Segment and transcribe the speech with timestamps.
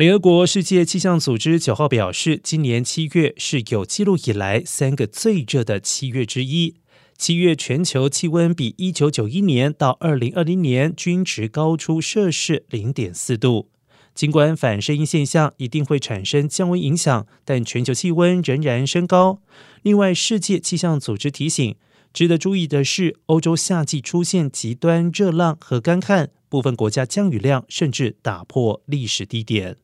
[0.00, 6.76] 联合国世界气象组织九号表示今年七月是有记录以来三个最热的七月之一。
[7.18, 13.68] 七月全球气温比一九九一年到二零二零年均值高出摄氏零点四度。
[14.14, 19.42] 尽管反声音现象一定会产生降温影响但全球气温仍然升高。
[19.82, 21.76] 另外世界气象组织提醒
[22.14, 29.76] 值得注意的是欧洲夏季出现极端热浪和干旱部分国家降雨量甚至打破历史低点。